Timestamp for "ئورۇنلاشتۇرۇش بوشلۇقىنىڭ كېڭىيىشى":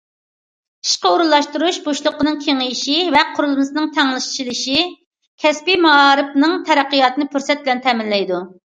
1.15-2.97